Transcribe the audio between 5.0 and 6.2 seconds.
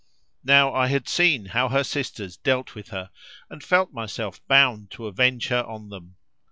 avenge her on them.